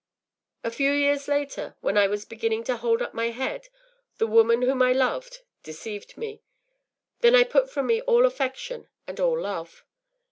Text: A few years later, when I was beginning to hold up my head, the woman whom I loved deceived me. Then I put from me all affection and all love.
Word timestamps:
A 0.63 0.71
few 0.71 0.91
years 0.93 1.27
later, 1.27 1.75
when 1.81 1.95
I 1.95 2.07
was 2.07 2.25
beginning 2.25 2.63
to 2.63 2.75
hold 2.77 3.03
up 3.03 3.13
my 3.13 3.29
head, 3.29 3.67
the 4.17 4.25
woman 4.25 4.63
whom 4.63 4.81
I 4.81 4.93
loved 4.93 5.41
deceived 5.61 6.17
me. 6.17 6.41
Then 7.19 7.35
I 7.35 7.43
put 7.43 7.69
from 7.69 7.85
me 7.85 8.01
all 8.01 8.25
affection 8.25 8.87
and 9.05 9.19
all 9.19 9.39
love. 9.39 9.85